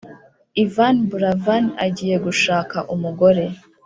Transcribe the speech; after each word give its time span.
Yvan 0.63 0.97
buravan 1.11 1.65
agiye 1.85 2.15
gushak 2.25 2.69
umugore 2.95 3.45